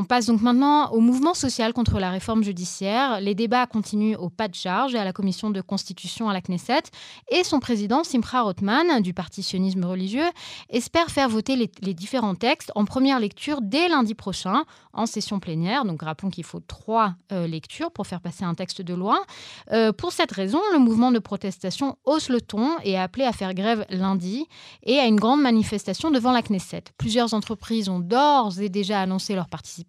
On 0.00 0.04
passe 0.04 0.26
donc 0.26 0.42
maintenant 0.42 0.92
au 0.92 1.00
mouvement 1.00 1.34
social 1.34 1.72
contre 1.72 1.98
la 1.98 2.12
réforme 2.12 2.44
judiciaire. 2.44 3.20
Les 3.20 3.34
débats 3.34 3.66
continuent 3.66 4.14
au 4.16 4.28
pas 4.28 4.46
de 4.46 4.54
charge 4.54 4.94
et 4.94 4.98
à 4.98 5.02
la 5.02 5.12
commission 5.12 5.50
de 5.50 5.60
constitution 5.60 6.28
à 6.28 6.32
la 6.32 6.40
Knesset. 6.40 6.84
Et 7.32 7.42
son 7.42 7.58
président, 7.58 8.04
Simcha 8.04 8.42
Rothman, 8.42 9.00
du 9.00 9.12
parti 9.12 9.42
sionisme 9.42 9.84
religieux, 9.84 10.28
espère 10.70 11.10
faire 11.10 11.28
voter 11.28 11.56
les, 11.56 11.94
différents 11.94 12.36
textes 12.36 12.70
en 12.76 12.84
première 12.84 13.18
lecture 13.18 13.60
dès 13.60 13.88
lundi 13.88 14.14
prochain, 14.14 14.62
en 14.92 15.06
session 15.06 15.40
plénière. 15.40 15.84
Donc 15.84 16.00
rappelons 16.00 16.30
qu'il 16.30 16.44
faut 16.44 16.60
trois 16.60 17.14
euh, 17.32 17.48
lectures 17.48 17.90
pour 17.90 18.06
faire 18.06 18.20
passer 18.20 18.44
un 18.44 18.54
texte 18.54 18.82
de 18.82 18.94
loi. 18.94 19.20
Euh, 19.72 19.92
pour 19.92 20.12
cette 20.12 20.30
raison, 20.30 20.60
le 20.72 20.78
mouvement 20.78 21.10
de 21.10 21.18
protestation 21.18 21.98
hausse 22.04 22.28
le 22.28 22.40
ton 22.40 22.70
et 22.84 22.96
a 22.96 23.02
appelé 23.02 23.24
à 23.24 23.32
faire 23.32 23.52
grève 23.52 23.84
lundi 23.90 24.46
et 24.84 25.00
à 25.00 25.06
une 25.06 25.18
grande 25.18 25.42
manifestation 25.42 26.12
devant 26.12 26.30
la 26.30 26.42
Knesset. 26.42 26.84
Plusieurs 26.98 27.34
entreprises 27.34 27.88
ont 27.88 27.98
d'ores 27.98 28.60
et 28.60 28.68
déjà 28.68 29.00
annoncé 29.00 29.34
leur 29.34 29.48
participation, 29.48 29.87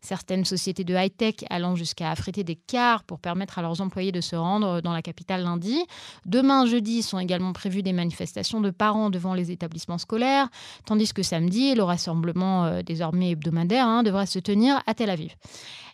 certaines 0.00 0.44
sociétés 0.44 0.84
de 0.84 0.94
high-tech 0.94 1.34
allant 1.50 1.74
jusqu'à 1.74 2.10
affréter 2.10 2.44
des 2.44 2.56
cars 2.56 3.04
pour 3.04 3.18
permettre 3.18 3.58
à 3.58 3.62
leurs 3.62 3.80
employés 3.80 4.12
de 4.12 4.20
se 4.20 4.36
rendre 4.36 4.80
dans 4.80 4.92
la 4.92 5.02
capitale 5.02 5.42
lundi. 5.42 5.84
Demain, 6.26 6.66
jeudi, 6.66 7.02
sont 7.02 7.18
également 7.18 7.52
prévues 7.52 7.82
des 7.82 7.92
manifestations 7.92 8.60
de 8.60 8.70
parents 8.70 9.10
devant 9.10 9.34
les 9.34 9.50
établissements 9.50 9.98
scolaires, 9.98 10.48
tandis 10.84 11.12
que 11.12 11.22
samedi, 11.22 11.74
le 11.74 11.82
rassemblement 11.82 12.64
euh, 12.64 12.82
désormais 12.82 13.30
hebdomadaire 13.30 13.86
hein, 13.86 14.02
devrait 14.02 14.26
se 14.26 14.38
tenir 14.38 14.80
à 14.86 14.94
Tel 14.94 15.10
Aviv. 15.10 15.34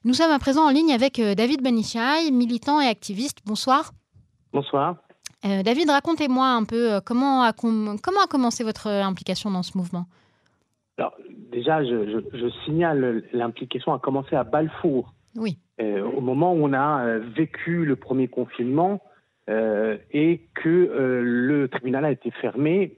Nous 0.05 0.15
sommes 0.15 0.31
à 0.31 0.39
présent 0.39 0.67
en 0.67 0.71
ligne 0.71 0.93
avec 0.93 1.19
euh, 1.19 1.35
David 1.35 1.63
Benichai, 1.63 2.31
militant 2.31 2.81
et 2.81 2.87
activiste. 2.87 3.39
Bonsoir. 3.47 3.93
Bonsoir. 4.53 4.97
Euh, 5.45 5.63
David, 5.63 5.91
racontez-moi 5.91 6.47
un 6.47 6.65
peu 6.65 7.01
comment 7.05 7.43
a, 7.43 7.53
comment 7.53 8.23
a 8.23 8.27
commencé 8.29 8.65
votre 8.65 8.89
implication 8.89 9.51
dans 9.51 9.63
ce 9.63 9.77
mouvement? 9.77 10.07
Alors, 10.99 11.15
déjà, 11.51 11.85
je, 11.85 12.51
signale 12.65 13.25
l'implication 13.33 13.93
a 13.93 13.99
commencé 13.99 14.37
à 14.37 14.45
Balfour. 14.45 15.13
Oui. 15.37 15.59
au 15.81 16.21
moment 16.21 16.53
où 16.53 16.65
on 16.65 16.73
a 16.73 17.19
vécu 17.19 17.85
le 17.85 17.97
premier 17.97 18.29
confinement 18.29 19.03
et 19.49 20.41
que 20.55 21.21
le 21.21 21.67
tribunal 21.67 22.05
a 22.05 22.13
été 22.13 22.31
fermé, 22.31 22.97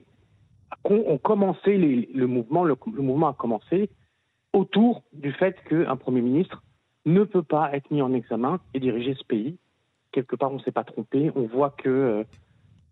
ont 0.83 1.17
commencé 1.17 1.77
le 1.77 2.27
mouvement, 2.27 2.63
le, 2.63 2.75
mouvement 2.85 3.29
a 3.29 3.33
commencé 3.33 3.89
autour 4.53 5.03
du 5.13 5.31
fait 5.33 5.55
qu'un 5.69 5.95
Premier 5.95 6.21
ministre 6.21 6.63
ne 7.05 7.23
peut 7.23 7.43
pas 7.43 7.73
être 7.73 7.89
mis 7.91 8.01
en 8.01 8.13
examen 8.13 8.59
et 8.73 8.79
diriger 8.79 9.13
ce 9.13 9.23
pays. 9.23 9.57
Quelque 10.11 10.35
part, 10.35 10.51
on 10.51 10.55
ne 10.55 10.61
s'est 10.61 10.71
pas 10.71 10.83
trompé. 10.83 11.31
On 11.35 11.43
voit 11.43 11.69
que 11.69 11.89
euh, 11.89 12.23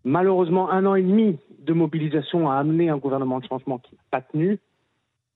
malheureusement, 0.04 0.70
un 0.70 0.86
an 0.86 0.94
et 0.94 1.02
demi 1.02 1.38
de 1.58 1.72
mobilisation 1.72 2.50
a 2.50 2.56
amené 2.56 2.88
un 2.88 2.98
gouvernement 2.98 3.40
de 3.40 3.46
changement 3.46 3.78
qui 3.78 3.94
n'a 3.94 4.00
pas 4.10 4.22
tenu. 4.22 4.58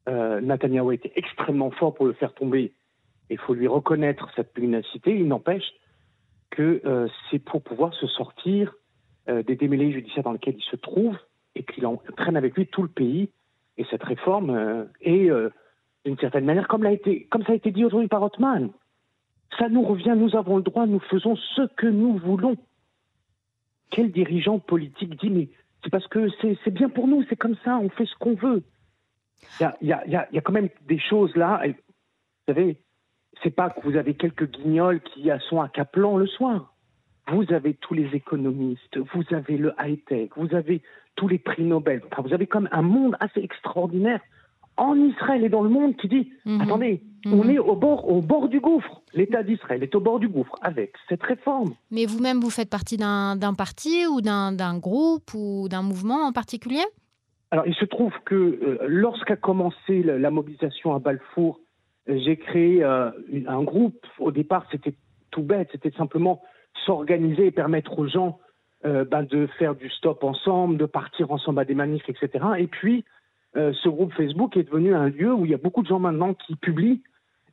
Euh, 0.09 0.41
Netanyahu 0.41 0.91
a 0.91 0.95
été 0.95 1.12
extrêmement 1.17 1.70
fort 1.70 1.95
pour 1.95 2.06
le 2.06 2.12
faire 2.15 2.33
tomber. 2.34 2.73
Il 3.29 3.39
faut 3.39 3.55
lui 3.55 3.69
reconnaître 3.69 4.29
cette 4.34 4.53
pugnacité. 4.53 5.17
Il 5.17 5.29
n'empêche 5.29 5.73
que 6.51 6.83
euh, 6.84 7.09
c'est 7.31 7.39
pour 7.39 7.62
pouvoir 7.62 7.95
se 7.95 8.06
sortir 8.06 8.75
euh, 9.28 9.43
des 9.43 9.56
démêlés 9.56 9.93
judiciaires 9.93 10.25
dans 10.25 10.33
lesquels 10.33 10.56
il 10.56 10.71
se 10.71 10.77
trouve 10.77 11.17
et 11.55 11.62
qu'il 11.62 11.87
entraîne 11.87 12.37
avec 12.37 12.55
lui 12.56 12.67
tout 12.67 12.83
le 12.83 12.89
pays. 12.89 13.31
Et 13.78 13.84
cette 13.91 14.03
réforme 14.03 14.51
euh, 14.51 14.84
est, 15.01 15.31
d'une 16.05 16.19
certaine 16.19 16.45
manière, 16.45 16.69
comme 16.69 16.83
ça 16.83 17.53
a 17.53 17.55
été 17.55 17.71
dit 17.71 17.84
aujourd'hui 17.84 18.09
par 18.09 18.23
Othman, 18.23 18.71
ça 19.59 19.69
nous 19.69 19.83
revient, 19.83 20.15
nous 20.17 20.37
avons 20.37 20.56
le 20.56 20.62
droit, 20.62 20.87
nous 20.87 21.01
faisons 21.01 21.37
ce 21.37 21.62
que 21.77 21.87
nous 21.87 22.19
voulons. 22.19 22.56
Quel 23.91 24.12
dirigeant 24.12 24.59
politique 24.59 25.21
dit, 25.21 25.31
mais 25.31 25.48
c'est 25.83 25.91
parce 25.91 26.06
que 26.06 26.28
c'est 26.41 26.71
bien 26.71 26.89
pour 26.89 27.09
nous, 27.09 27.25
c'est 27.28 27.37
comme 27.37 27.56
ça, 27.65 27.78
on 27.78 27.89
fait 27.89 28.06
ce 28.06 28.15
qu'on 28.17 28.34
veut. 28.34 28.62
Il 29.58 29.62
y 29.62 29.66
a, 29.66 29.77
y, 29.83 29.92
a, 30.14 30.28
y 30.33 30.38
a, 30.38 30.41
quand 30.41 30.52
même 30.52 30.69
des 30.86 30.98
choses 30.98 31.34
là, 31.36 31.62
vous 31.66 31.74
savez, 32.55 32.78
c'est 33.42 33.55
pas 33.55 33.70
que 33.70 33.80
vous 33.82 33.97
avez 33.97 34.14
quelques 34.14 34.50
guignols 34.50 35.00
qui 35.00 35.30
sont 35.48 35.60
à 35.60 35.69
Caplan 35.69 36.16
le 36.16 36.27
soir. 36.27 36.74
Vous 37.32 37.52
avez 37.52 37.74
tous 37.74 37.94
les 37.94 38.08
économistes, 38.14 38.97
vous 38.97 39.22
avez 39.30 39.56
le 39.56 39.72
high-tech, 39.78 40.31
vous 40.37 40.54
avez 40.54 40.82
tous 41.16 41.28
les 41.28 41.38
prix 41.38 41.62
Nobel. 41.62 42.03
vous 42.19 42.32
avez 42.32 42.47
comme 42.47 42.69
un 42.72 42.82
monde 42.82 43.16
assez 43.20 43.41
extraordinaire 43.41 44.20
en 44.76 44.97
Israël 44.97 45.44
et 45.44 45.48
dans 45.48 45.62
le 45.62 45.69
monde 45.69 45.97
qui 45.97 46.09
dit 46.09 46.32
mhm. 46.47 46.60
attendez, 46.62 47.03
mhm. 47.26 47.34
on 47.38 47.48
est 47.48 47.59
au 47.59 47.76
bord, 47.76 48.09
au 48.09 48.20
bord 48.20 48.48
du 48.48 48.60
gouffre. 48.60 49.03
L'État 49.15 49.42
d'Israël 49.42 49.82
est 49.82 49.94
au 49.94 50.00
bord 50.00 50.19
du 50.19 50.28
gouffre 50.28 50.54
avec 50.62 50.94
cette 51.09 51.22
réforme. 51.22 51.75
Mais 51.91 52.06
vous-même, 52.06 52.41
vous 52.41 52.50
faites 52.50 52.70
partie 52.70 52.97
d'un 52.97 53.54
parti 53.56 54.06
ou 54.06 54.20
d'un 54.20 54.78
groupe 54.78 55.34
ou 55.34 55.69
d'un 55.69 55.82
mouvement 55.82 56.26
en 56.26 56.32
particulier? 56.32 56.84
Alors, 57.50 57.66
il 57.66 57.75
se 57.75 57.84
trouve 57.84 58.12
que 58.25 58.34
euh, 58.34 58.78
lorsqu'a 58.87 59.37
commencé 59.37 60.03
la, 60.03 60.31
mobilisation 60.31 60.94
à 60.94 60.99
Balfour, 60.99 61.61
j'ai 62.06 62.37
créé 62.37 62.84
euh, 62.84 63.11
un 63.47 63.62
groupe. 63.62 64.06
Au 64.19 64.31
départ, 64.31 64.66
c'était 64.71 64.94
tout 65.31 65.43
bête, 65.43 65.69
c'était 65.72 65.91
simplement 65.93 66.43
s'organiser 66.87 67.47
et 67.47 67.50
permettre 67.50 67.99
aux 67.99 68.06
gens 68.06 68.39
euh, 68.84 69.05
ben, 69.05 69.25
de 69.25 69.47
faire 69.59 69.75
du 69.75 69.91
stop 69.91 70.22
ensemble, 70.22 70.77
de 70.77 70.87
partir 70.87 71.33
ensemble 71.33 71.60
à 71.60 71.65
des 71.65 71.75
manifs, 71.75 72.09
etc. 72.09 72.44
Et 72.59 72.66
puis, 72.66 73.05
ce 73.55 73.89
groupe 73.89 74.12
Facebook 74.12 74.56
est 74.56 74.62
devenu 74.62 74.94
un 74.94 75.09
lieu 75.09 75.34
où 75.34 75.44
il 75.44 75.50
y 75.50 75.55
a 75.55 75.59
beaucoup 75.59 75.83
de 75.83 75.89
gens 75.89 75.99
maintenant 75.99 76.34
qui 76.34 76.55
publient 76.55 77.03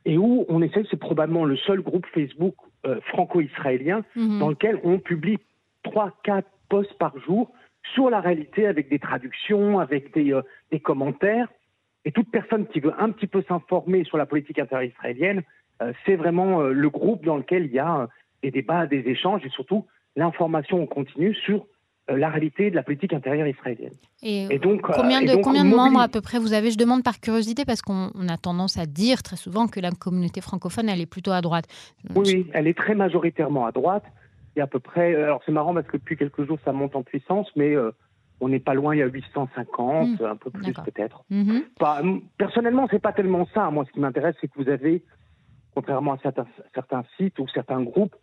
et 0.04 0.16
où 0.16 0.46
on 0.48 0.62
essaie, 0.62 0.84
c'est 0.88 0.96
probablement 0.96 1.44
le 1.44 1.56
seul 1.56 1.80
groupe 1.80 2.06
Facebook 2.14 2.54
franco-israélien 3.08 4.04
mhm. 4.14 4.38
dans 4.38 4.48
lequel 4.48 4.78
on 4.84 5.00
publie 5.00 5.38
trois, 5.82 6.12
quatre 6.22 6.48
posts 6.68 6.96
par 6.98 7.18
jour 7.18 7.50
sur 7.94 8.10
la 8.10 8.20
réalité 8.20 8.66
avec 8.66 8.88
des 8.88 8.98
traductions, 8.98 9.78
avec 9.78 10.14
des, 10.14 10.38
des 10.70 10.80
commentaires. 10.80 11.48
Et 12.04 12.12
toute 12.12 12.30
personne 12.30 12.66
qui 12.66 12.80
veut 12.80 12.94
un 12.98 13.10
petit 13.10 13.26
peu 13.26 13.42
s'informer 13.48 14.04
sur 14.04 14.18
la 14.18 14.26
politique 14.26 14.58
intérieure 14.58 14.90
israélienne, 14.90 15.42
c'est 16.04 16.16
vraiment 16.16 16.60
le 16.60 16.90
groupe 16.90 17.24
dans 17.24 17.36
lequel 17.36 17.66
il 17.66 17.72
y 17.72 17.78
a 17.78 18.08
des 18.42 18.50
débats, 18.50 18.86
des 18.86 19.02
échanges 19.06 19.44
et 19.44 19.50
surtout 19.50 19.86
l'information 20.16 20.86
continue 20.86 21.34
sur 21.34 21.66
euh, 22.10 22.16
la 22.16 22.28
réalité 22.28 22.70
de 22.70 22.76
la 22.76 22.82
politique 22.82 23.12
intérieure 23.12 23.46
israélienne. 23.46 23.92
Et, 24.22 24.58
donc, 24.58 24.82
combien 24.82 25.22
de, 25.22 25.40
combien 25.42 25.64
de 25.64 25.74
membres 25.74 26.00
à 26.00 26.08
peu 26.08 26.20
près 26.20 26.38
vous 26.38 26.52
avez 26.52 26.70
Je 26.70 26.78
demande 26.78 27.02
par 27.04 27.20
curiosité 27.20 27.64
parce 27.64 27.82
qu'on 27.82 28.10
a 28.28 28.36
tendance 28.36 28.78
à 28.78 28.86
dire 28.86 29.22
très 29.22 29.36
souvent 29.36 29.68
que 29.68 29.78
la 29.78 29.90
communauté 29.90 30.40
francophone, 30.40 30.88
elle 30.88 31.00
est 31.00 31.06
plutôt 31.06 31.32
à 31.32 31.40
droite. 31.40 31.66
Oui, 32.16 32.46
elle 32.52 32.66
est 32.66 32.76
très 32.76 32.94
majoritairement 32.94 33.66
à 33.66 33.72
droite. 33.72 34.04
À 34.60 34.66
peu 34.66 34.80
près, 34.80 35.14
euh, 35.14 35.24
alors 35.24 35.40
c'est 35.44 35.52
marrant 35.52 35.74
parce 35.74 35.86
que 35.86 35.96
depuis 35.96 36.16
quelques 36.16 36.46
jours, 36.46 36.58
ça 36.64 36.72
monte 36.72 36.96
en 36.96 37.02
puissance, 37.02 37.48
mais 37.56 37.74
euh, 37.74 37.92
on 38.40 38.48
n'est 38.48 38.60
pas 38.60 38.74
loin, 38.74 38.94
il 38.94 38.98
y 38.98 39.02
a 39.02 39.06
850, 39.06 40.20
hmm. 40.20 40.24
un 40.24 40.36
peu 40.36 40.50
plus 40.50 40.72
peut-être. 40.72 41.24
Mm 41.30 41.62
-hmm. 41.78 42.22
personnellement, 42.36 42.86
c'est 42.90 43.02
pas 43.02 43.12
tellement 43.12 43.46
ça. 43.54 43.70
Moi, 43.70 43.84
ce 43.86 43.92
qui 43.92 44.00
m'intéresse, 44.00 44.36
c'est 44.40 44.48
que 44.48 44.62
vous 44.62 44.68
avez, 44.68 45.02
contrairement 45.74 46.14
à 46.14 46.18
certains, 46.18 46.46
certains 46.74 47.04
sites 47.16 47.38
ou 47.38 47.46
certains 47.48 47.82
groupes, 47.82 48.16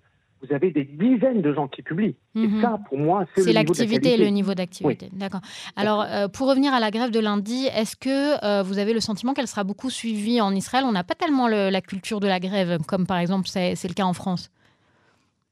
vous 0.46 0.54
avez 0.54 0.72
des 0.72 0.84
dizaines 0.84 1.42
de 1.42 1.54
gens 1.54 1.68
qui 1.68 1.82
publient. 1.82 2.16
Et 2.36 2.48
mhm. 2.48 2.62
ça, 2.62 2.80
pour 2.90 2.98
moi, 2.98 3.26
c'est 3.36 3.54
l'activité, 3.54 4.18
le 4.18 4.28
niveau 4.28 4.54
d'activité. 4.54 5.10
D'accord. 5.14 5.42
Alors, 5.76 6.02
euh, 6.02 6.28
pour 6.28 6.48
revenir 6.48 6.74
à 6.74 6.80
la 6.80 6.92
grève 6.92 7.12
de 7.12 7.20
lundi, 7.20 7.68
est-ce 7.68 7.96
que 7.96 8.44
euh, 8.44 8.62
vous 8.62 8.78
avez 8.78 8.94
le 8.94 9.00
sentiment 9.00 9.34
qu'elle 9.34 9.48
sera 9.48 9.64
beaucoup 9.64 9.90
suivie 9.90 10.42
en 10.42 10.54
Israël? 10.54 10.84
On 10.86 10.92
n'a 10.92 11.04
pas 11.04 11.16
tellement 11.16 11.48
la 11.48 11.82
culture 11.82 12.20
de 12.20 12.28
la 12.28 12.40
grève, 12.40 12.80
comme 12.88 13.06
par 13.08 13.18
exemple 13.18 13.48
c'est 13.48 13.88
le 13.88 13.94
cas 13.94 14.06
en 14.06 14.14
France. 14.14 14.52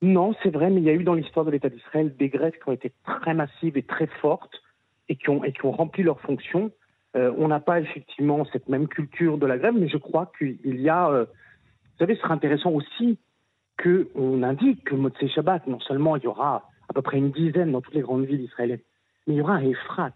Non, 0.04 0.36
c'est 0.44 0.50
vrai, 0.50 0.70
mais 0.70 0.82
il 0.82 0.84
y 0.84 0.90
a 0.90 0.94
eu 0.94 1.06
dans 1.06 1.14
l'histoire 1.14 1.46
de 1.46 1.52
l'État 1.52 1.70
d'Israël 1.70 2.14
des 2.18 2.28
grèves 2.28 2.52
qui 2.62 2.68
ont 2.68 2.74
été 2.74 2.92
très 3.06 3.34
massives 3.34 3.78
et 3.78 3.84
très 3.84 4.08
fortes 4.08 4.62
et 5.08 5.16
qui 5.16 5.30
ont, 5.30 5.46
et 5.46 5.54
qui 5.54 5.66
ont 5.66 5.72
rempli 5.72 6.04
leur 6.04 6.20
fonction. 6.20 6.72
Euh, 7.16 7.32
on 7.38 7.48
n'a 7.48 7.62
pas 7.62 7.80
effectivement 7.80 8.44
cette 8.52 8.68
même 8.68 8.90
culture 8.90 9.38
de 9.38 9.46
la 9.46 9.58
grève, 9.58 9.76
mais 9.78 9.88
je 9.88 9.96
crois 9.96 10.30
qu'il 10.38 10.82
y 10.82 10.90
a. 10.90 11.10
vous 11.10 11.98
savez, 12.00 12.16
ce 12.16 12.22
serait 12.22 12.34
intéressant 12.34 12.72
aussi 12.72 13.18
qu'on 13.82 14.44
indique 14.44 14.84
que 14.84 14.96
Motsei 14.96 15.30
Shabbat, 15.30 15.68
non 15.68 15.80
seulement 15.80 16.18
il 16.18 16.24
y 16.24 16.28
aura 16.28 16.70
à 16.90 16.94
peu 16.94 17.02
près 17.02 17.18
une 17.18 17.32
dizaine 17.32 17.72
dans 17.72 17.80
toutes 17.80 17.94
les 17.94 18.02
grandes 18.02 18.26
villes 18.26 18.42
israéliennes, 18.42 18.82
mais 19.26 19.36
il 19.36 19.38
y 19.38 19.42
aura 19.42 19.54
un 19.54 19.64
Ephrat. 19.64 20.12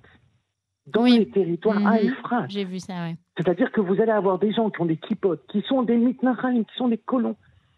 Dans 0.88 1.06
les 1.06 1.30
territoires 1.30 1.86
à 1.88 2.02
mhm. 2.02 2.10
Ephrat. 2.10 2.46
J'ai 2.50 2.66
vu 2.66 2.80
ça, 2.80 2.94
oui. 3.06 3.16
C'est-à-dire 3.38 3.72
que 3.72 3.80
vous 3.80 4.02
allez 4.02 4.12
avoir 4.12 4.38
des 4.38 4.52
gens 4.52 4.70
qui 4.70 4.82
ont 4.82 4.86
des 4.86 4.98
kipotes, 4.98 5.46
qui 5.48 5.62
sont 5.62 5.84
des 5.84 5.96
mitnachim, 5.96 6.64
qui 6.64 6.76
sont 6.76 6.90
des 6.90 6.98
colons, 6.98 7.38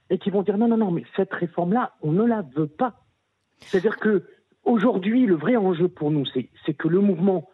et 0.09 0.17
qui 0.17 0.29
vont 0.29 0.41
dire 0.41 0.57
non, 0.57 0.67
non, 0.67 0.77
non, 0.77 0.91
mais 0.91 1.03
cette 1.15 1.33
réforme-là, 1.33 1.93
on 2.01 2.11
ne 2.11 2.23
la 2.23 2.43
veut 2.55 2.67
pas. 2.67 2.93
C'est-à-dire 3.59 3.97
que 3.97 4.23
aujourd'hui, 4.63 5.25
le 5.25 5.35
vrai 5.35 5.55
enjeu 5.55 5.87
pour 5.87 6.11
nous, 6.11 6.25
c'est 6.25 6.73
que 6.73 6.87
le 6.87 6.99
mouvement 6.99 7.49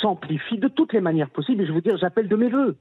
s'amplifie 0.00 0.58
de 0.58 0.68
toutes 0.68 0.92
les 0.92 1.00
manières 1.00 1.30
possibles. 1.30 1.62
Et 1.62 1.66
je 1.66 1.72
veux 1.72 1.80
dire, 1.80 1.96
j'appelle 1.98 2.28
de 2.28 2.36
mes 2.36 2.48
voeux. 2.48 2.76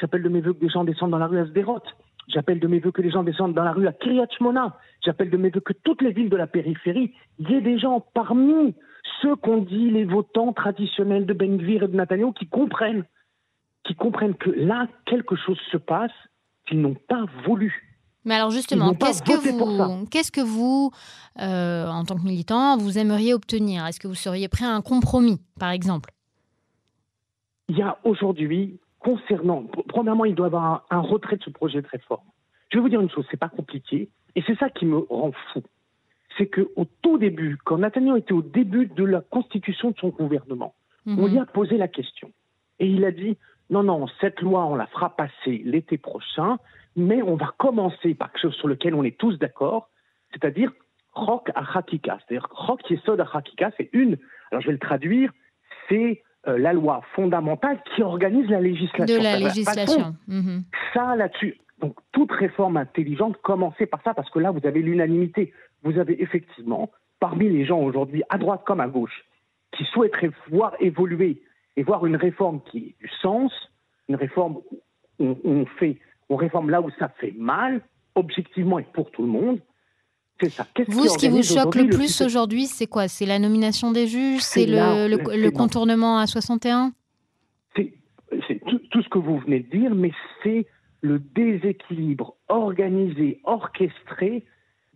J'appelle 0.00 0.22
de 0.22 0.28
mes 0.28 0.40
voeux 0.40 0.52
que 0.52 0.60
des 0.60 0.68
gens 0.68 0.84
descendent 0.84 1.10
dans 1.10 1.18
la 1.18 1.26
rue 1.26 1.38
à 1.38 1.46
Sderot, 1.46 1.82
J'appelle 2.28 2.58
de 2.58 2.66
mes 2.66 2.80
voeux 2.80 2.90
que 2.90 3.02
les 3.02 3.10
gens 3.10 3.22
descendent 3.22 3.54
dans 3.54 3.62
la 3.62 3.72
rue 3.72 3.86
à 3.86 3.92
Kiryat 3.92 4.26
Shmona. 4.36 4.76
J'appelle 5.04 5.30
de 5.30 5.36
mes 5.36 5.50
voeux 5.50 5.60
que 5.60 5.72
toutes 5.72 6.02
les 6.02 6.12
villes 6.12 6.28
de 6.28 6.36
la 6.36 6.48
périphérie, 6.48 7.14
il 7.38 7.50
y 7.50 7.54
ait 7.54 7.60
des 7.60 7.78
gens 7.78 8.00
parmi 8.14 8.74
ceux 9.22 9.36
qu'on 9.36 9.58
dit 9.58 9.90
les 9.90 10.04
votants 10.04 10.52
traditionnels 10.52 11.26
de 11.26 11.32
Ben 11.32 11.56
Gvir 11.56 11.84
et 11.84 11.88
de 11.88 11.96
Netanyahu 11.96 12.32
qui 12.32 12.48
comprennent, 12.48 13.04
qui 13.84 13.94
comprennent 13.94 14.34
que 14.34 14.50
là, 14.50 14.88
quelque 15.04 15.36
chose 15.36 15.58
se 15.70 15.76
passe 15.76 16.10
qu'ils 16.66 16.80
n'ont 16.80 16.96
pas 17.08 17.26
voulu. 17.44 17.85
Mais 18.26 18.34
alors 18.34 18.50
justement, 18.50 18.92
qu'est-ce 18.92 19.22
que 19.22 19.38
vous, 19.38 20.06
qu'est-ce 20.10 20.32
que 20.32 20.40
vous, 20.40 20.90
euh, 21.38 21.86
en 21.86 22.04
tant 22.04 22.16
que 22.16 22.24
militant, 22.24 22.76
vous 22.76 22.98
aimeriez 22.98 23.32
obtenir? 23.32 23.86
Est-ce 23.86 24.00
que 24.00 24.08
vous 24.08 24.16
seriez 24.16 24.48
prêt 24.48 24.66
à 24.66 24.74
un 24.74 24.82
compromis, 24.82 25.40
par 25.60 25.70
exemple? 25.70 26.10
Il 27.68 27.78
y 27.78 27.82
a 27.82 27.98
aujourd'hui 28.02 28.78
concernant, 28.98 29.64
premièrement, 29.88 30.24
il 30.24 30.34
doit 30.34 30.46
avoir 30.46 30.84
un, 30.90 30.98
retrait 30.98 31.36
de 31.36 31.44
ce 31.44 31.50
projet 31.50 31.80
de 31.80 31.86
réforme. 31.86 32.24
Je 32.70 32.78
vais 32.78 32.82
vous 32.82 32.88
dire 32.88 33.00
une 33.00 33.10
chose, 33.10 33.24
c'est 33.30 33.36
pas 33.36 33.48
compliqué, 33.48 34.08
et 34.34 34.42
c'est 34.44 34.58
ça 34.58 34.70
qui 34.70 34.86
me 34.86 34.98
rend 34.98 35.30
fou. 35.52 35.62
C'est 36.36 36.48
qu'au 36.48 36.86
tout 37.02 37.18
début, 37.18 37.56
quand 37.64 37.78
Nathaniel 37.78 38.18
était 38.18 38.32
au 38.32 38.42
début 38.42 38.86
de 38.86 39.04
la 39.04 39.20
constitution 39.20 39.92
de 39.92 39.96
son 39.98 40.08
gouvernement, 40.08 40.74
on 41.06 41.12
mhm. 41.12 41.28
lui 41.28 41.38
a 41.38 41.46
posé 41.46 41.76
la 41.76 41.86
question. 41.86 42.32
Et 42.80 42.88
il 42.88 43.04
a 43.04 43.12
dit, 43.12 43.36
non, 43.70 43.82
non, 43.82 44.06
cette 44.20 44.40
loi, 44.40 44.64
on 44.66 44.76
la 44.76 44.86
fera 44.86 45.16
passer 45.16 45.62
l'été 45.64 45.98
prochain, 45.98 46.58
mais 46.94 47.22
on 47.22 47.36
va 47.36 47.52
commencer 47.58 48.14
par 48.14 48.32
quelque 48.32 48.42
chose 48.42 48.54
sur 48.54 48.68
lequel 48.68 48.94
on 48.94 49.04
est 49.04 49.18
tous 49.18 49.38
d'accord, 49.38 49.88
c'est-à-dire 50.32 50.70
Rock 51.14 51.50
à 51.54 51.78
Hakika. 51.78 52.18
C'est-à-dire 52.20 52.46
Rock 52.50 52.88
Yesod 52.90 53.20
à 53.20 53.28
Hakika, 53.32 53.70
c'est 53.76 53.90
une, 53.92 54.18
alors 54.50 54.60
je 54.62 54.66
vais 54.66 54.72
le 54.72 54.78
traduire, 54.78 55.32
c'est 55.88 56.22
euh, 56.46 56.58
la 56.58 56.72
loi 56.72 57.02
fondamentale 57.14 57.82
qui 57.94 58.02
organise 58.02 58.48
la 58.48 58.60
législation. 58.60 59.18
De 59.18 59.22
la 59.22 59.38
législation. 59.38 60.14
Mhm. 60.28 60.62
Ça, 60.94 61.16
là-dessus. 61.16 61.58
Donc, 61.78 61.96
toute 62.12 62.32
réforme 62.32 62.76
intelligente, 62.76 63.36
commencez 63.42 63.86
par 63.86 64.00
ça, 64.02 64.14
parce 64.14 64.30
que 64.30 64.38
là, 64.38 64.50
vous 64.50 64.64
avez 64.64 64.80
l'unanimité. 64.80 65.52
Vous 65.82 65.98
avez 65.98 66.22
effectivement, 66.22 66.90
parmi 67.20 67.48
les 67.48 67.64
gens 67.64 67.80
aujourd'hui, 67.80 68.22
à 68.28 68.38
droite 68.38 68.62
comme 68.64 68.80
à 68.80 68.86
gauche, 68.86 69.24
qui 69.72 69.84
souhaiteraient 69.84 70.30
voir 70.50 70.74
évoluer 70.80 71.42
et 71.76 71.82
voir 71.82 72.06
une 72.06 72.16
réforme 72.16 72.60
qui 72.70 72.78
ait 72.78 72.96
du 73.00 73.10
sens, 73.20 73.52
une 74.08 74.16
réforme 74.16 74.60
où 75.18 75.36
on, 75.44 75.66
fait, 75.78 75.98
on 76.28 76.36
réforme 76.36 76.70
là 76.70 76.80
où 76.80 76.90
ça 76.98 77.08
fait 77.20 77.34
mal, 77.36 77.82
objectivement 78.14 78.78
et 78.78 78.86
pour 78.94 79.10
tout 79.10 79.22
le 79.22 79.28
monde, 79.28 79.60
ça. 80.50 80.66
Vous, 80.88 81.08
ce 81.08 81.18
qui 81.18 81.28
vous 81.28 81.42
choque 81.42 81.74
le 81.74 81.88
plus 81.88 82.20
aujourd'hui, 82.20 82.66
c'est 82.66 82.86
quoi? 82.86 83.08
C'est 83.08 83.26
la 83.26 83.38
nomination 83.38 83.92
des 83.92 84.06
juges 84.06 84.42
C'est 84.42 84.66
le, 84.66 85.50
contournement 85.50 86.18
à 86.18 86.26
61 86.26 86.92
C'est 87.74 88.60
tout, 88.66 89.02
ce 89.02 89.08
que 89.08 89.18
vous 89.18 89.38
venez 89.38 89.60
de 89.60 89.70
dire, 89.70 89.94
mais 89.94 90.12
c'est 90.42 90.66
le 91.00 91.18
déséquilibre 91.18 92.36
organisé, 92.48 93.40
orchestré 93.44 94.44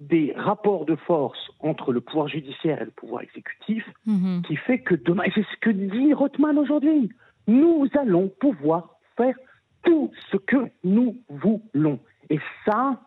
des 0.01 0.33
rapports 0.35 0.87
de 0.87 0.97
force 0.97 1.39
entre 1.61 1.93
le 1.93 2.01
pouvoir 2.01 2.27
judiciaire 2.27 2.81
et 2.81 2.87
le 2.87 2.91
pouvoir 2.91 3.23
exécutif 3.23 3.85
mhm. 4.07 4.43
qui 4.47 4.57
fait 4.57 4.81
que 4.81 4.95
demain, 4.95 5.25
et 5.25 5.33
c'est 5.35 5.45
ce 5.45 5.57
que 5.61 5.71
dit 5.71 6.15
Rothman 6.15 6.59
aujourd'hui, 6.59 7.11
nous 7.47 7.87
allons 7.99 8.29
pouvoir 8.41 8.97
faire 9.17 9.37
tout 9.85 10.11
ce 10.31 10.39
que 10.39 10.71
nous 10.85 11.19
voulons. 11.29 12.01
Et 12.31 12.39
ça, 12.65 13.01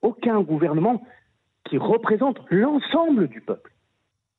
aucun 0.00 0.40
gouvernement, 0.40 1.02
qui 1.64 1.78
représentent 1.78 2.40
l'ensemble 2.50 3.28
du 3.28 3.40
peuple. 3.40 3.72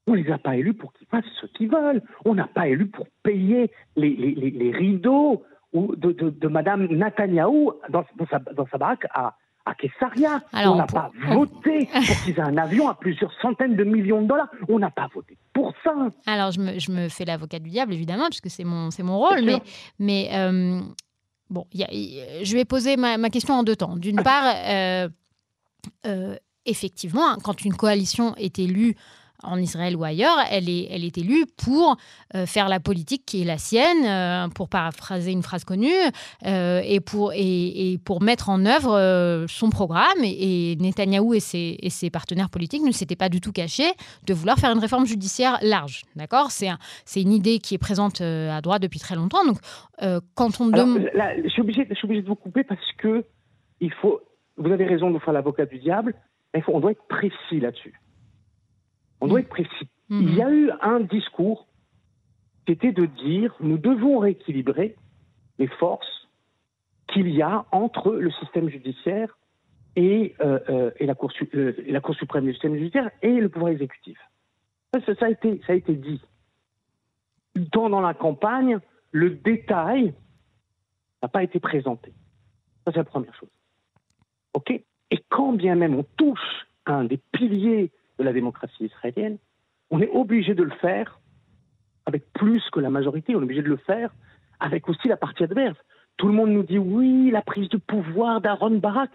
On 0.07 0.13
ne 0.13 0.17
les 0.17 0.31
a 0.31 0.37
pas 0.37 0.57
élus 0.57 0.73
pour 0.73 0.91
qu'ils 0.93 1.07
fassent 1.07 1.23
ce 1.39 1.45
qu'ils 1.45 1.69
veulent. 1.69 2.01
On 2.25 2.35
n'a 2.35 2.47
pas 2.47 2.67
élus 2.67 2.87
pour 2.87 3.07
payer 3.23 3.71
les, 3.95 4.09
les, 4.15 4.33
les, 4.33 4.71
rideaux 4.71 5.43
de, 5.73 6.11
de, 6.11 6.29
de, 6.29 6.47
Madame 6.47 6.87
Netanyahou 6.87 7.73
dans, 7.89 8.03
dans, 8.17 8.27
sa, 8.27 8.39
dans 8.39 8.67
sa 8.67 8.77
baraque 8.77 9.05
à, 9.11 9.37
à 9.65 9.75
Kessaria. 9.75 10.41
on 10.53 10.75
n'a 10.75 10.85
pas 10.85 11.11
voté 11.29 11.87
pour 11.87 12.23
qu'ils 12.23 12.35
aient 12.37 12.41
un 12.41 12.57
avion 12.57 12.89
à 12.89 12.95
plusieurs 12.95 13.31
centaines 13.41 13.75
de 13.75 13.83
millions 13.83 14.21
de 14.21 14.27
dollars. 14.27 14.49
On 14.67 14.79
n'a 14.79 14.91
pas 14.91 15.07
voté 15.13 15.37
pour 15.53 15.73
ça. 15.83 15.91
Alors, 16.25 16.51
je 16.51 16.59
me, 16.59 16.79
je 16.79 16.91
me 16.91 17.09
fais 17.09 17.25
l'avocat 17.25 17.59
du 17.59 17.69
diable, 17.69 17.93
évidemment, 17.93 18.27
puisque 18.27 18.49
c'est 18.49 18.63
mon, 18.63 18.91
c'est 18.91 19.03
mon 19.03 19.17
rôle. 19.17 19.43
Mais, 19.43 19.61
mais 19.99 20.29
euh, 20.33 20.81
bon, 21.49 21.65
y 21.73 21.83
a, 21.83 22.43
je 22.43 22.53
vais 22.53 22.65
poser 22.65 22.97
ma, 22.97 23.17
ma, 23.17 23.29
question 23.29 23.53
en 23.53 23.63
deux 23.63 23.75
temps. 23.75 23.95
D'une 23.95 24.21
part, 24.21 24.53
euh, 24.67 25.07
euh, 26.05 26.35
effectivement, 26.65 27.35
quand 27.43 27.63
une 27.63 27.75
coalition 27.75 28.35
est 28.35 28.59
élue 28.59 28.95
en 29.43 29.57
Israël 29.57 29.95
ou 29.95 30.03
ailleurs, 30.03 30.37
elle 30.49 30.69
est, 30.69 30.87
elle 30.89 31.03
est 31.03 31.17
élue 31.17 31.45
pour 31.63 31.97
euh, 32.35 32.45
faire 32.45 32.69
la 32.69 32.79
politique 32.79 33.23
qui 33.25 33.41
est 33.41 33.45
la 33.45 33.57
sienne, 33.57 34.05
euh, 34.05 34.47
pour 34.49 34.69
paraphraser 34.69 35.31
une 35.31 35.43
phrase 35.43 35.63
connue, 35.63 35.89
euh, 36.45 36.81
et, 36.83 36.99
pour, 36.99 37.31
et, 37.35 37.99
pour 38.05 38.21
mettre 38.21 38.49
en 38.49 38.65
œuvre 38.65 39.45
son 39.47 39.69
programme. 39.69 40.23
Et, 40.23 40.75
Netanyahou 40.79 41.33
et 41.33 41.39
ses, 41.39 41.77
et 41.79 41.89
ses, 41.89 42.09
partenaires 42.09 42.49
politiques 42.49 42.83
ne 42.83 42.91
s'étaient 42.91 43.15
pas 43.15 43.29
du 43.29 43.41
tout 43.41 43.51
cachés 43.51 43.91
de 44.25 44.33
vouloir 44.33 44.57
faire 44.57 44.71
une 44.71 44.79
réforme 44.79 45.05
judiciaire 45.05 45.57
large. 45.61 46.03
D'accord? 46.15 46.51
C'est 46.51 46.67
un, 46.67 46.77
une 47.15 47.31
idée 47.31 47.59
qui 47.59 47.75
est 47.75 47.79
présente 47.79 48.21
à 48.21 48.61
droite 48.61 48.81
depuis 48.81 48.99
très 48.99 49.15
longtemps. 49.15 49.45
Donc, 49.45 49.57
quand 50.35 50.59
on 50.59 50.67
demande... 50.67 51.09
Je 51.43 51.49
suis, 51.49 51.61
obligé, 51.61 51.85
de 51.85 52.27
vous 52.27 52.35
couper 52.35 52.63
parce 52.63 52.91
que 52.97 53.25
il 53.79 53.91
faut... 53.93 54.21
Vous 54.57 54.71
avez 54.71 54.85
raison 54.85 55.09
de 55.09 55.17
faire 55.19 55.33
l'avocat 55.33 55.65
du 55.65 55.79
diable, 55.79 56.13
on 56.67 56.79
doit 56.79 56.91
être 56.91 57.07
précis 57.07 57.59
là-dessus. 57.59 57.93
On 59.23 59.27
doit 59.27 59.39
mm. 59.39 59.43
être 59.43 59.49
précis. 59.49 59.89
Mm-hmm. 60.09 60.21
Il 60.21 60.35
y 60.35 60.41
a 60.41 60.51
eu 60.51 60.71
un 60.81 60.99
discours 60.99 61.67
qui 62.65 62.73
était 62.73 62.91
de 62.91 63.05
dire 63.05 63.55
nous 63.61 63.77
devons 63.77 64.19
rééquilibrer 64.19 64.97
les 65.59 65.67
forces 65.67 66.27
qu'il 67.07 67.29
y 67.29 67.41
a 67.41 67.65
entre 67.71 68.11
le 68.11 68.31
système 68.31 68.69
judiciaire 68.69 69.37
et, 69.95 70.35
euh, 70.41 70.59
euh, 70.69 70.91
et, 70.97 71.05
la, 71.05 71.15
cour, 71.15 71.31
euh, 71.55 71.73
la, 71.87 72.01
cour, 72.01 72.15
suprême 72.15 72.45
du 72.45 72.51
système 72.51 72.75
judiciaire 72.75 73.11
et 73.21 73.31
le 73.31 73.47
pouvoir 73.47 73.71
exécutif. 73.71 74.17
Ça, 74.93 75.15
ça, 75.15 75.25
a, 75.25 75.29
été, 75.29 75.61
ça 75.65 75.73
a 75.73 75.75
été 75.75 75.93
dit. 75.93 76.21
Dans, 77.55 77.89
dans 77.89 78.01
la 78.01 78.13
campagne, 78.13 78.79
le 79.11 79.29
détail 79.29 80.13
n'a 81.21 81.29
pas 81.29 81.43
été 81.43 81.61
présenté. 81.61 82.11
Ça, 82.83 82.91
c'est 82.91 82.97
la 82.97 83.03
première 83.05 83.35
chose. 83.35 83.51
OK? 84.53 84.71
Et 84.71 85.23
quand 85.29 85.53
bien 85.53 85.75
même 85.75 85.95
on 85.95 86.03
touche 86.17 86.67
à 86.85 86.95
un 86.95 87.05
des 87.05 87.21
piliers 87.31 87.91
de 88.19 88.23
la 88.23 88.33
démocratie 88.33 88.85
israélienne, 88.85 89.37
on 89.89 90.01
est 90.01 90.09
obligé 90.09 90.53
de 90.53 90.63
le 90.63 90.71
faire 90.81 91.19
avec 92.05 92.31
plus 92.33 92.61
que 92.71 92.79
la 92.79 92.89
majorité, 92.89 93.35
on 93.35 93.39
est 93.39 93.43
obligé 93.43 93.61
de 93.61 93.69
le 93.69 93.77
faire 93.77 94.13
avec 94.59 94.89
aussi 94.89 95.07
la 95.07 95.17
partie 95.17 95.43
adverse. 95.43 95.77
Tout 96.17 96.27
le 96.27 96.33
monde 96.33 96.49
nous 96.49 96.63
dit 96.63 96.77
oui, 96.77 97.31
la 97.31 97.41
prise 97.41 97.69
de 97.69 97.77
pouvoir 97.77 98.41
d'Aaron 98.41 98.77
Barak. 98.77 99.11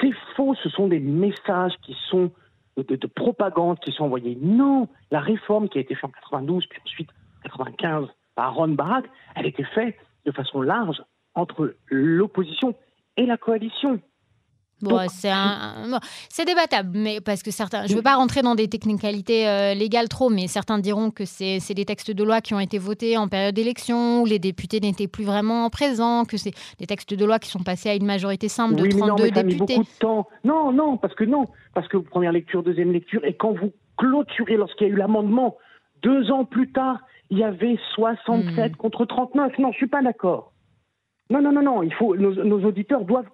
C'est 0.00 0.12
faux, 0.36 0.54
ce 0.54 0.68
sont 0.68 0.88
des 0.88 1.00
messages 1.00 1.74
qui 1.82 1.96
sont 2.08 2.30
de, 2.76 2.96
de, 2.96 3.06
propagande 3.06 3.78
qui 3.80 3.92
sont 3.92 4.04
envoyés. 4.04 4.38
Non, 4.40 4.88
la 5.10 5.20
réforme 5.20 5.68
qui 5.68 5.78
a 5.78 5.80
été 5.80 5.94
faite 5.94 6.04
en 6.04 6.08
92, 6.08 6.66
puis 6.66 6.80
ensuite 6.84 7.10
95 7.42 8.06
par 8.34 8.46
Aaron 8.46 8.68
Barak, 8.68 9.06
elle 9.34 9.46
a 9.46 9.48
été 9.48 9.64
faite 9.64 9.96
de 10.24 10.32
façon 10.32 10.62
large 10.62 11.02
entre 11.34 11.74
l'opposition 11.88 12.74
et 13.16 13.26
la 13.26 13.36
coalition 13.36 14.00
c'est 16.28 16.44
débattable, 16.44 16.90
mais 16.94 17.20
parce 17.20 17.42
que 17.42 17.50
certains, 17.50 17.86
je 17.86 17.92
ne 17.92 17.96
veux 17.96 18.02
pas 18.02 18.16
rentrer 18.16 18.42
dans 18.42 18.54
des 18.54 18.68
technicalités 18.68 19.48
euh, 19.48 19.74
légales 19.74 20.08
trop, 20.08 20.30
mais 20.30 20.46
certains 20.46 20.78
diront 20.78 21.10
que 21.10 21.24
c'est 21.24 21.74
des 21.74 21.84
textes 21.84 22.10
de 22.10 22.24
loi 22.24 22.40
qui 22.40 22.54
ont 22.54 22.60
été 22.60 22.78
votés 22.78 23.16
en 23.16 23.28
période 23.28 23.54
d'élection, 23.54 24.22
où 24.22 24.26
les 24.26 24.38
députés 24.38 24.80
n'étaient 24.80 25.08
plus 25.08 25.24
vraiment 25.24 25.68
présents, 25.70 26.24
que 26.24 26.36
c'est 26.36 26.52
des 26.78 26.86
textes 26.86 27.14
de 27.14 27.24
loi 27.24 27.38
qui 27.38 27.50
sont 27.50 27.62
passés 27.62 27.90
à 27.90 27.94
une 27.94 28.06
majorité 28.06 28.48
simple 28.48 28.74
de 28.76 28.86
32 28.86 29.06
non, 29.06 29.16
mais 29.18 29.34
ça 29.34 29.42
députés. 29.42 29.78
Mis 29.78 29.84
de 29.84 29.98
temps. 29.98 30.26
Non, 30.44 30.72
non, 30.72 30.96
parce 30.96 31.14
que 31.14 31.24
non, 31.24 31.46
parce 31.74 31.88
que 31.88 31.96
première 31.96 32.32
lecture, 32.32 32.62
deuxième 32.62 32.92
lecture, 32.92 33.24
et 33.24 33.34
quand 33.34 33.52
vous 33.52 33.72
clôturez, 33.96 34.56
lorsqu'il 34.56 34.88
y 34.88 34.90
a 34.90 34.92
eu 34.92 34.96
l'amendement, 34.96 35.56
deux 36.02 36.30
ans 36.30 36.44
plus 36.44 36.72
tard, 36.72 37.00
il 37.30 37.38
y 37.38 37.44
avait 37.44 37.78
67 37.94 38.72
hmm. 38.72 38.76
contre 38.76 39.04
39. 39.04 39.58
Non, 39.58 39.72
je 39.72 39.76
suis 39.76 39.86
pas 39.86 40.02
d'accord. 40.02 40.52
Non, 41.28 41.40
non, 41.40 41.52
non, 41.52 41.62
non. 41.62 41.82
Il 41.82 41.94
faut, 41.94 42.16
nos 42.16 42.64
auditeurs 42.64 43.04
doivent 43.04 43.28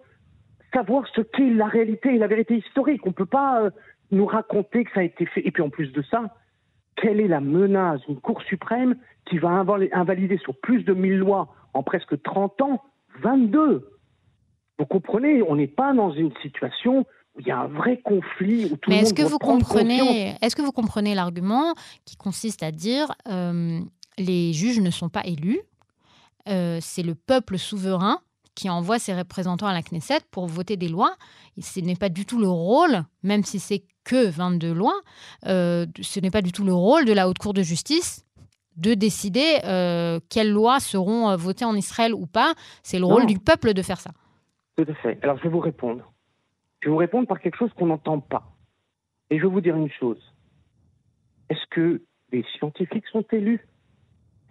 savoir 0.72 1.04
ce 1.14 1.20
qu'est 1.20 1.50
la 1.50 1.66
réalité 1.66 2.14
et 2.14 2.18
la 2.18 2.26
vérité 2.26 2.56
historique. 2.56 3.04
On 3.04 3.10
ne 3.10 3.14
peut 3.14 3.26
pas 3.26 3.62
euh, 3.62 3.70
nous 4.10 4.26
raconter 4.26 4.84
que 4.84 4.90
ça 4.92 5.00
a 5.00 5.04
été 5.04 5.26
fait. 5.26 5.46
Et 5.46 5.50
puis 5.50 5.62
en 5.62 5.70
plus 5.70 5.92
de 5.92 6.02
ça, 6.10 6.34
quelle 6.96 7.20
est 7.20 7.28
la 7.28 7.40
menace 7.40 8.00
d'une 8.08 8.20
Cour 8.20 8.42
suprême 8.42 8.96
qui 9.28 9.38
va 9.38 9.64
invalider 9.92 10.38
sur 10.38 10.58
plus 10.60 10.82
de 10.84 10.94
1000 10.94 11.18
lois 11.18 11.48
en 11.74 11.82
presque 11.82 12.20
30 12.22 12.60
ans? 12.62 12.82
22 13.22 13.88
Vous 14.78 14.86
comprenez, 14.86 15.42
on 15.42 15.56
n'est 15.56 15.66
pas 15.66 15.92
dans 15.92 16.10
une 16.10 16.32
situation 16.42 17.06
où 17.34 17.40
il 17.40 17.46
y 17.46 17.50
a 17.50 17.58
un 17.58 17.66
vrai 17.66 18.00
conflit. 18.02 18.66
Où 18.66 18.76
tout 18.76 18.90
Mais 18.90 19.00
est-ce 19.00 19.14
que, 19.14 19.22
vous 19.22 19.38
comprenez, 19.38 20.34
est-ce 20.40 20.56
que 20.56 20.62
vous 20.62 20.72
comprenez 20.72 21.14
l'argument 21.14 21.74
qui 22.04 22.16
consiste 22.16 22.62
à 22.62 22.70
dire 22.70 23.12
euh, 23.28 23.80
les 24.18 24.52
juges 24.52 24.80
ne 24.80 24.90
sont 24.90 25.08
pas 25.08 25.22
élus, 25.24 25.60
euh, 26.48 26.78
c'est 26.80 27.02
le 27.02 27.14
peuple 27.14 27.58
souverain 27.58 28.20
qui 28.56 28.68
envoie 28.68 28.98
ses 28.98 29.14
représentants 29.14 29.68
à 29.68 29.72
la 29.72 29.82
Knesset 29.82 30.20
pour 30.32 30.48
voter 30.48 30.76
des 30.76 30.88
lois. 30.88 31.14
Et 31.56 31.62
ce 31.62 31.78
n'est 31.78 31.94
pas 31.94 32.08
du 32.08 32.26
tout 32.26 32.40
le 32.40 32.48
rôle, 32.48 33.04
même 33.22 33.44
si 33.44 33.60
c'est 33.60 33.84
que 34.02 34.28
22 34.28 34.72
lois, 34.72 35.00
euh, 35.46 35.86
ce 36.00 36.18
n'est 36.18 36.30
pas 36.32 36.42
du 36.42 36.50
tout 36.50 36.64
le 36.64 36.74
rôle 36.74 37.04
de 37.04 37.12
la 37.12 37.28
Haute 37.28 37.38
Cour 37.38 37.54
de 37.54 37.62
justice 37.62 38.26
de 38.76 38.94
décider 38.94 39.58
euh, 39.64 40.20
quelles 40.28 40.50
lois 40.50 40.80
seront 40.80 41.30
euh, 41.30 41.36
votées 41.36 41.64
en 41.64 41.74
Israël 41.74 42.14
ou 42.14 42.26
pas. 42.26 42.52
C'est 42.82 42.98
le 42.98 43.06
rôle 43.06 43.26
du 43.26 43.38
peuple 43.38 43.72
de 43.72 43.82
faire 43.82 44.00
ça. 44.00 44.10
Tout 44.76 44.84
à 44.88 44.94
fait. 44.94 45.18
Alors 45.22 45.38
je 45.38 45.44
vais 45.44 45.48
vous 45.48 45.60
répondre. 45.60 46.12
Je 46.80 46.88
vais 46.88 46.92
vous 46.92 46.98
répondre 46.98 47.26
par 47.26 47.40
quelque 47.40 47.56
chose 47.56 47.70
qu'on 47.74 47.86
n'entend 47.86 48.20
pas. 48.20 48.52
Et 49.30 49.38
je 49.38 49.42
vais 49.42 49.48
vous 49.48 49.60
dire 49.60 49.76
une 49.76 49.90
chose. 49.90 50.20
Est-ce 51.48 51.66
que 51.70 52.02
les 52.32 52.44
scientifiques 52.58 53.06
sont 53.10 53.24
élus? 53.32 53.66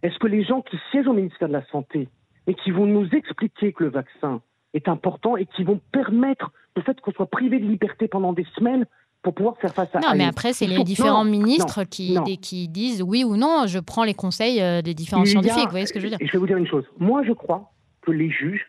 Est-ce 0.02 0.18
que 0.20 0.28
les 0.28 0.44
gens 0.44 0.62
qui 0.62 0.78
siègent 0.92 1.08
au 1.08 1.14
ministère 1.14 1.48
de 1.48 1.54
la 1.54 1.66
Santé 1.68 2.10
et 2.48 2.54
qui 2.54 2.72
vont 2.72 2.86
nous 2.86 3.08
expliquer 3.10 3.74
que 3.74 3.84
le 3.84 3.90
vaccin 3.90 4.42
est 4.74 4.88
important 4.88 5.38
et 5.38 5.46
qui 5.46 5.64
vont 5.64 5.80
permettre 5.92 6.52
le 6.76 6.82
fait 6.82 7.00
qu'on 7.02 7.12
soit 7.12 7.30
privé 7.30 7.60
de 7.60 7.66
liberté 7.66 8.08
pendant 8.08 8.34
des 8.34 8.46
semaines 8.56 8.86
pour 9.22 9.34
pouvoir 9.34 9.58
faire 9.58 9.74
face 9.74 9.94
à 9.96 10.00
Non, 10.00 10.14
mais 10.16 10.26
après, 10.26 10.54
c'est 10.54 10.68
les 10.68 10.84
différents 10.84 11.24
ministres 11.24 11.84
qui, 11.84 12.18
qui 12.42 12.68
disent 12.68 13.02
oui 13.02 13.24
ou 13.24 13.38
non, 13.38 13.66
je 13.66 13.80
prends 13.80 14.04
les 14.04 14.14
conseils 14.14 14.62
euh, 14.62 14.82
des 14.82 14.94
différents 14.94 15.26
scientifiques. 15.26 15.64
vous 15.66 15.72
voyez 15.72 15.88
ce 15.88 15.94
que 15.94 16.00
je 16.00 16.06
veux 16.06 16.10
dire 16.12 16.20
Je 16.22 16.32
vais 16.32 16.38
vous 16.38 16.46
dire 16.46 16.58
une 16.58 16.68
chose. 16.68 16.86
Moi, 17.00 17.24
je 17.24 17.34
crois 17.34 17.72
que 18.02 18.12
les 18.12 18.30
juges 18.30 18.68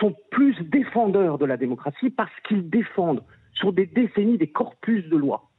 sont 0.00 0.14
plus 0.30 0.56
défendeurs 0.62 1.38
de 1.38 1.44
la 1.44 1.56
démocratie 1.56 2.10
parce 2.10 2.32
qu'ils 2.48 2.68
défendent 2.68 3.22
sur 3.54 3.72
des 3.72 3.86
décennies 3.86 4.38
des 4.38 4.48
corpus 4.48 5.08
de 5.08 5.16
loi. 5.16 5.50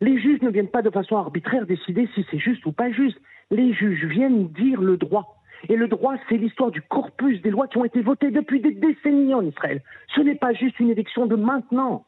Les 0.00 0.20
juges 0.20 0.40
ne 0.42 0.50
viennent 0.50 0.70
pas 0.70 0.82
de 0.82 0.90
façon 0.90 1.16
arbitraire 1.16 1.66
décider 1.66 2.08
si 2.14 2.24
c'est 2.30 2.38
juste 2.38 2.64
ou 2.66 2.72
pas 2.72 2.90
juste. 2.90 3.18
Les 3.50 3.72
juges 3.74 4.04
viennent 4.04 4.48
dire 4.48 4.80
le 4.80 4.96
droit. 4.96 5.41
Et 5.68 5.76
le 5.76 5.88
droit, 5.88 6.14
c'est 6.28 6.36
l'histoire 6.36 6.70
du 6.70 6.82
corpus 6.82 7.40
des 7.42 7.50
lois 7.50 7.68
qui 7.68 7.78
ont 7.78 7.84
été 7.84 8.02
votées 8.02 8.30
depuis 8.30 8.60
des 8.60 8.72
décennies 8.72 9.34
en 9.34 9.44
Israël. 9.44 9.82
Ce 10.14 10.20
n'est 10.20 10.34
pas 10.34 10.52
juste 10.52 10.78
une 10.80 10.90
élection 10.90 11.26
de 11.26 11.36
maintenant. 11.36 12.04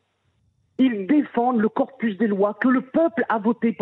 Ils 0.79 1.07
défendent 1.07 1.61
le 1.61 1.69
corpus 1.69 2.19
des 2.19 2.27
lois 2.27 2.55
que 2.61 2.69
le 2.69 2.81
peuple 2.81 3.25
a 3.29 3.39
voté 3.39 3.77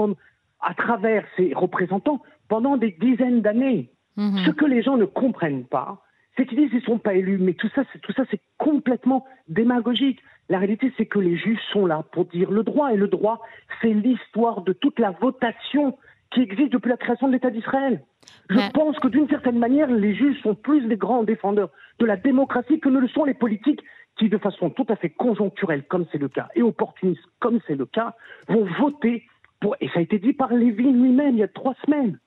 à 0.60 0.74
travers 0.74 1.24
ses 1.36 1.54
représentants 1.54 2.20
pendant 2.48 2.76
des 2.76 2.92
dizaines 3.00 3.40
d'années. 3.40 3.90
Mhm. 4.16 4.44
Ce 4.44 4.50
que 4.50 4.66
les 4.66 4.82
gens 4.82 4.98
ne 4.98 5.06
comprennent 5.06 5.64
pas, 5.64 6.02
c'est 6.36 6.46
qu'ils 6.46 6.58
disent 6.58 6.70
qu'ils 6.70 6.80
ne 6.80 6.84
sont 6.84 6.98
pas 6.98 7.14
élus, 7.14 7.38
mais 7.38 7.54
tout 7.54 7.68
ça, 7.74 7.82
tout 8.02 8.12
ça, 8.12 8.24
c'est 8.30 8.40
complètement 8.58 9.24
démagogique. 9.48 10.20
La 10.48 10.58
réalité, 10.58 10.92
c'est 10.96 11.06
que 11.06 11.18
les 11.18 11.36
juges 11.36 11.60
sont 11.72 11.86
là 11.86 12.04
pour 12.12 12.26
dire 12.26 12.50
le 12.50 12.62
droit, 12.62 12.92
et 12.92 12.96
le 12.96 13.08
droit, 13.08 13.40
c'est 13.80 13.92
l'histoire 13.92 14.62
de 14.62 14.72
toute 14.72 14.98
la 14.98 15.12
votation 15.12 15.96
qui 16.32 16.40
existe 16.40 16.72
depuis 16.72 16.88
la 16.88 16.96
création 16.96 17.28
de 17.28 17.32
l'État 17.32 17.50
d'Israël. 17.50 18.02
Je 18.48 18.70
pense 18.72 18.98
que 18.98 19.08
d'une 19.08 19.28
certaine 19.28 19.58
manière, 19.58 19.90
les 19.90 20.14
juges 20.14 20.40
sont 20.42 20.54
plus 20.54 20.86
les 20.86 20.96
grands 20.96 21.22
défendeurs 21.22 21.70
de 21.98 22.06
la 22.06 22.16
démocratie 22.16 22.80
que 22.80 22.88
ne 22.88 22.98
le 22.98 23.08
sont 23.08 23.24
les 23.24 23.34
politiques 23.34 23.80
qui, 24.18 24.28
de 24.28 24.38
façon 24.38 24.70
tout 24.70 24.86
à 24.88 24.96
fait 24.96 25.10
conjoncturelle, 25.10 25.84
comme 25.84 26.06
c'est 26.12 26.18
le 26.18 26.28
cas, 26.28 26.48
et 26.54 26.62
opportuniste, 26.62 27.22
comme 27.40 27.60
c'est 27.66 27.74
le 27.74 27.86
cas, 27.86 28.14
vont 28.48 28.64
voter 28.78 29.24
pour, 29.60 29.76
et 29.80 29.88
ça 29.88 30.00
a 30.00 30.02
été 30.02 30.18
dit 30.18 30.32
par 30.32 30.52
Lévin 30.52 30.92
lui-même 30.92 31.34
il 31.34 31.38
y 31.38 31.42
a 31.42 31.48
trois 31.48 31.74
semaines. 31.84 32.18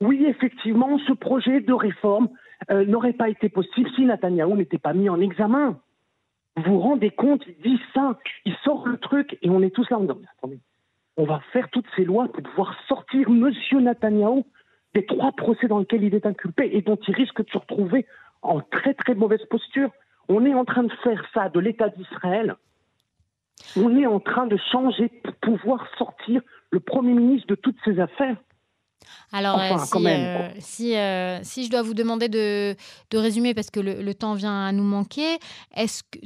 Oui, 0.00 0.24
effectivement, 0.26 0.98
ce 1.06 1.12
projet 1.12 1.60
de 1.60 1.72
réforme 1.72 2.28
euh, 2.70 2.84
n'aurait 2.84 3.14
pas 3.14 3.28
été 3.28 3.48
possible 3.48 3.90
si 3.96 4.04
Netanyahou 4.04 4.56
n'était 4.56 4.78
pas 4.78 4.92
mis 4.92 5.08
en 5.08 5.20
examen. 5.20 5.78
Vous 6.56 6.72
vous 6.72 6.80
rendez 6.80 7.10
compte, 7.10 7.42
il 7.46 7.56
dit 7.62 7.80
ça, 7.94 8.18
il 8.44 8.54
sort 8.64 8.86
le 8.86 8.98
truc 8.98 9.38
et 9.42 9.50
on 9.50 9.62
est 9.62 9.74
tous 9.74 9.88
là 9.90 9.98
en 9.98 10.02
disant, 10.02 10.18
attendez, 10.38 10.58
on 11.16 11.24
va 11.24 11.40
faire 11.52 11.68
toutes 11.70 11.86
ces 11.96 12.04
lois 12.04 12.28
pour 12.28 12.42
pouvoir 12.42 12.74
sortir 12.88 13.28
M. 13.28 13.50
Netanyahou 13.80 14.44
des 14.94 15.04
trois 15.06 15.32
procès 15.32 15.68
dans 15.68 15.78
lesquels 15.78 16.04
il 16.04 16.14
est 16.14 16.26
inculpé 16.26 16.70
et 16.72 16.82
dont 16.82 16.98
il 17.08 17.14
risque 17.14 17.44
de 17.44 17.50
se 17.50 17.58
retrouver 17.58 18.06
en 18.42 18.60
très 18.60 18.94
très 18.94 19.14
mauvaise 19.14 19.44
posture. 19.50 19.90
On 20.28 20.44
est 20.44 20.54
en 20.54 20.64
train 20.64 20.84
de 20.84 20.92
faire 21.02 21.22
ça 21.34 21.48
de 21.48 21.60
l'État 21.60 21.88
d'Israël. 21.88 22.56
On 23.76 23.96
est 23.96 24.06
en 24.06 24.20
train 24.20 24.46
de 24.46 24.56
changer 24.70 25.08
pour 25.08 25.34
pouvoir 25.34 25.86
sortir 25.98 26.40
le 26.70 26.80
Premier 26.80 27.14
ministre 27.14 27.48
de 27.48 27.54
toutes 27.54 27.78
ces 27.84 28.00
affaires. 28.00 28.36
Alors, 29.32 29.58
euh, 29.58 29.76
euh, 30.06 30.48
si, 30.58 30.96
euh, 30.96 31.38
si, 31.42 31.64
je 31.64 31.70
dois 31.70 31.82
vous 31.82 31.94
demander 31.94 32.28
de, 32.28 32.74
de 33.10 33.18
résumer, 33.18 33.54
parce 33.54 33.70
que 33.70 33.80
le, 33.80 34.14
temps 34.14 34.34
vient 34.34 34.66
à 34.66 34.72
nous 34.72 34.82
manquer, 34.82 35.38
est-ce 35.74 36.02
que, 36.02 36.18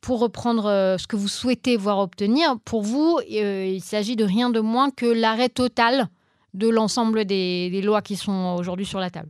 pour 0.00 0.20
reprendre 0.20 0.64
ce 0.98 1.06
que 1.06 1.16
vous 1.16 1.28
souhaitez 1.28 1.76
voir 1.76 1.98
obtenir, 1.98 2.56
pour 2.64 2.82
vous, 2.82 3.20
il 3.28 3.80
s'agit 3.80 4.16
de 4.16 4.24
rien 4.24 4.50
de 4.50 4.60
moins 4.60 4.90
que 4.90 5.06
l'arrêt 5.06 5.48
total 5.48 6.06
de 6.54 6.68
l'ensemble 6.68 7.24
des, 7.24 7.70
des, 7.70 7.82
lois 7.82 8.02
qui 8.02 8.16
sont 8.16 8.56
aujourd'hui 8.58 8.86
sur 8.86 8.98
la 8.98 9.10
table 9.10 9.28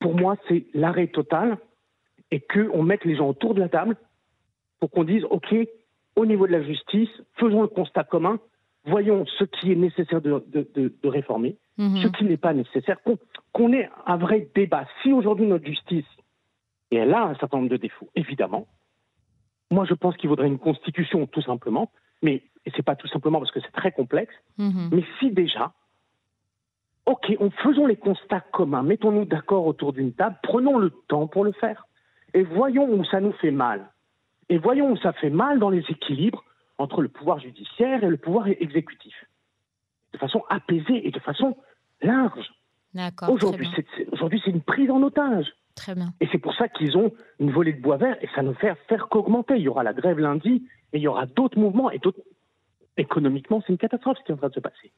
Pour 0.00 0.14
moi, 0.14 0.36
c'est 0.48 0.66
l'arrêt 0.74 1.08
total 1.08 1.58
et 2.30 2.40
qu'on 2.40 2.82
mette 2.82 3.04
les 3.04 3.16
gens 3.16 3.28
autour 3.28 3.54
de 3.54 3.60
la 3.60 3.68
table 3.68 3.96
pour 4.80 4.90
qu'on 4.90 5.04
dise, 5.04 5.24
OK, 5.30 5.54
au 6.16 6.26
niveau 6.26 6.46
de 6.46 6.52
la 6.52 6.62
justice, 6.62 7.08
faisons 7.36 7.62
le 7.62 7.68
constat 7.68 8.04
commun, 8.04 8.38
voyons 8.84 9.24
ce 9.38 9.44
qui 9.44 9.72
est 9.72 9.76
nécessaire 9.76 10.20
de, 10.20 10.44
de 10.52 11.08
réformer 11.08 11.56
Mhm. 11.76 11.96
ce 12.02 12.08
qui 12.08 12.24
n'est 12.24 12.36
pas 12.36 12.54
nécessaire, 12.54 12.98
qu'on 13.52 13.72
ait 13.72 13.90
un 14.06 14.16
vrai 14.16 14.48
débat. 14.54 14.86
Si 15.02 15.12
aujourd'hui 15.12 15.46
notre 15.46 15.66
justice, 15.66 16.06
et 16.90 16.96
elle 16.96 17.12
a 17.12 17.24
un 17.24 17.34
certain 17.34 17.58
nombre 17.58 17.70
de 17.70 17.76
défauts, 17.76 18.08
évidemment, 18.14 18.66
moi 19.74 19.84
je 19.84 19.94
pense 19.94 20.16
qu'il 20.16 20.28
vaudrait 20.28 20.46
une 20.46 20.58
constitution 20.58 21.26
tout 21.26 21.42
simplement, 21.42 21.90
mais 22.22 22.42
c'est 22.74 22.82
pas 22.82 22.96
tout 22.96 23.08
simplement 23.08 23.38
parce 23.40 23.50
que 23.50 23.60
c'est 23.60 23.72
très 23.72 23.92
complexe, 23.92 24.34
mhm. 24.56 24.88
mais 24.92 25.04
si 25.18 25.30
déjà, 25.30 25.72
ok, 27.06 27.36
on 27.40 27.50
faisons 27.50 27.86
les 27.86 27.96
constats 27.96 28.40
communs, 28.40 28.82
mettons-nous 28.82 29.26
d'accord 29.26 29.66
autour 29.66 29.92
d'une 29.92 30.12
table, 30.12 30.36
prenons 30.42 30.78
le 30.78 30.90
temps 31.08 31.26
pour 31.26 31.44
le 31.44 31.52
faire, 31.52 31.86
et 32.32 32.42
voyons 32.42 32.88
où 32.88 33.04
ça 33.04 33.20
nous 33.20 33.32
fait 33.32 33.50
mal, 33.50 33.90
et 34.48 34.58
voyons 34.58 34.92
où 34.92 34.96
ça 34.96 35.12
fait 35.12 35.30
mal 35.30 35.58
dans 35.58 35.70
les 35.70 35.84
équilibres 35.88 36.44
entre 36.78 37.02
le 37.02 37.08
pouvoir 37.08 37.38
judiciaire 37.40 38.02
et 38.02 38.08
le 38.08 38.16
pouvoir 38.16 38.48
exécutif. 38.48 39.14
De 40.12 40.18
façon 40.18 40.42
apaisée 40.48 41.06
et 41.06 41.10
de 41.10 41.20
façon 41.20 41.56
large. 42.00 42.52
Aujourd'hui, 44.12 44.40
c'est 44.44 44.50
une 44.50 44.62
prise 44.62 44.90
en 44.90 45.02
otage. 45.02 45.52
Très 45.74 45.94
bien. 45.94 46.12
Et 46.20 46.28
c'est 46.30 46.38
pour 46.38 46.54
ça 46.54 46.68
qu'ils 46.68 46.96
ont 46.96 47.12
une 47.40 47.50
volée 47.50 47.72
de 47.72 47.80
bois 47.80 47.96
vert 47.96 48.16
et 48.22 48.28
ça 48.34 48.42
ne 48.42 48.52
fait 48.54 48.72
faire 48.88 49.08
qu'augmenter. 49.08 49.56
Il 49.56 49.62
y 49.62 49.68
aura 49.68 49.82
la 49.82 49.92
grève 49.92 50.18
lundi 50.18 50.62
et 50.92 50.98
il 50.98 51.02
y 51.02 51.08
aura 51.08 51.26
d'autres 51.26 51.58
mouvements 51.58 51.90
et 51.90 51.98
d'autres 51.98 52.20
économiquement, 52.96 53.60
c'est 53.66 53.72
une 53.72 53.78
catastrophe 53.78 54.18
ce 54.18 54.24
qui 54.24 54.30
est 54.30 54.34
en 54.34 54.38
train 54.38 54.48
de 54.48 54.54
se 54.54 54.60
passer. 54.60 54.92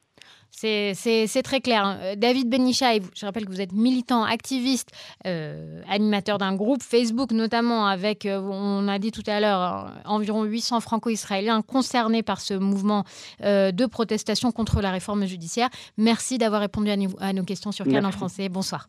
C'est 0.51 1.43
très 1.43 1.61
clair. 1.61 1.99
Euh, 2.01 2.15
David 2.17 2.49
Benichaï, 2.49 3.01
je 3.15 3.27
rappelle 3.27 3.47
que 3.47 3.51
vous 3.51 3.61
êtes 3.61 3.73
militant, 3.73 4.23
activiste, 4.23 4.91
euh, 5.27 5.83
animateur 5.89 6.39
d'un 6.39 6.55
groupe 6.55 6.83
Facebook 6.83 7.33
notamment, 7.33 7.87
avec, 7.87 8.27
euh, 8.27 8.41
on 8.41 8.89
a 8.89 8.99
dit 8.99 9.13
tout 9.13 9.23
à 9.27 9.41
l'heure, 9.41 9.93
environ 10.05 10.45
800 10.45 10.81
franco-israéliens 10.81 11.63
concernés 11.63 12.23
par 12.23 12.41
ce 12.41 12.55
mouvement 12.55 13.05
de 13.41 13.87
protestation 13.87 14.53
contre 14.53 14.81
la 14.81 14.91
réforme 14.91 15.27
judiciaire. 15.27 15.69
Merci 15.97 16.39
d'avoir 16.39 16.61
répondu 16.61 16.91
à, 16.91 17.33
nos 17.33 17.45
questions 17.45 17.73
sur 17.73 17.87
Cannes 17.87 18.07
en 18.07 18.13
français. 18.13 18.49
Bonsoir. 18.49 18.89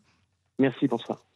Merci, 0.58 0.86
bonsoir. 0.86 1.27